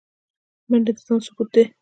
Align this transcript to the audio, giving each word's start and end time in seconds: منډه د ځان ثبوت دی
منډه 0.69 0.91
د 0.95 0.99
ځان 1.07 1.19
ثبوت 1.25 1.49
دی 1.53 1.63